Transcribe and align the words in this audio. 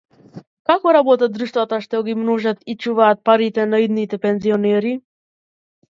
Како 0.69 0.93
работат 0.97 1.35
друштвата 1.35 1.79
што 1.85 2.01
ги 2.09 2.15
множат 2.21 2.65
и 2.73 2.77
чуваат 2.85 3.21
парите 3.31 3.67
на 3.75 3.85
идните 3.87 4.23
пензионери 4.25 4.99